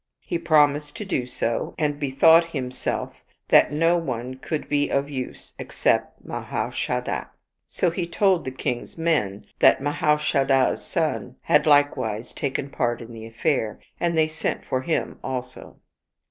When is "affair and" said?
13.27-14.17